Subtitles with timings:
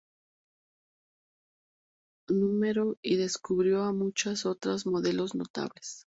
[2.27, 6.07] No", y descubrió a muchas otras modelos notables.